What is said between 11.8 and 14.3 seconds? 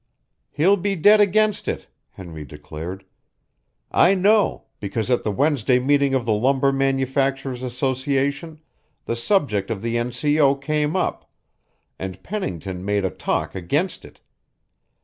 and Pennington made a talk against it.